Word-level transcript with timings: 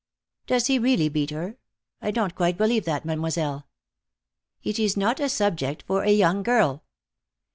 "Does 0.47 0.65
he 0.65 0.79
really 0.79 1.09
beat 1.09 1.29
her? 1.29 1.57
I 2.01 2.09
don't 2.09 2.33
quite 2.33 2.57
believe 2.57 2.85
that, 2.85 3.05
Mademoiselle." 3.05 3.67
"It 4.63 4.79
is 4.79 4.97
not 4.97 5.19
a 5.19 5.29
subject 5.29 5.83
for 5.83 6.01
a 6.01 6.09
young 6.11 6.41
girl." 6.41 6.83